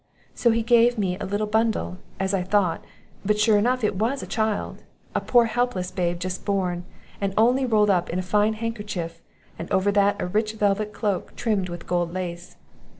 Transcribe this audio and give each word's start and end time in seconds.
So 0.33 0.49
he 0.49 0.63
gave 0.63 0.97
me 0.97 1.15
a 1.19 1.27
bundle, 1.27 1.99
as 2.19 2.33
I 2.33 2.41
thought; 2.41 2.83
but 3.23 3.39
sure 3.39 3.59
enough 3.59 3.83
it 3.83 3.95
was 3.99 4.23
a 4.23 4.25
child; 4.25 4.81
a 5.13 5.21
poor 5.21 5.45
helpless 5.45 5.91
babe 5.91 6.19
just 6.19 6.43
born, 6.43 6.85
and 7.21 7.35
only 7.37 7.67
rolled 7.67 7.91
up 7.91 8.09
in 8.09 8.17
a 8.17 8.23
fine 8.23 8.53
handkerchief, 8.53 9.21
and 9.59 9.71
over 9.71 9.91
that 9.91 10.19
a 10.19 10.25
rich 10.25 10.53
velvet 10.53 10.91
cloak, 10.91 11.35
trimmed 11.35 11.69
with 11.69 11.85
gold 11.85 12.15
lace. 12.15 12.55